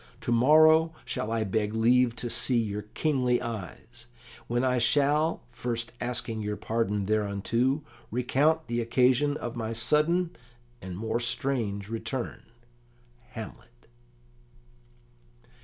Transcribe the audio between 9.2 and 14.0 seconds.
of my sudden and more strange return. "HAMLET."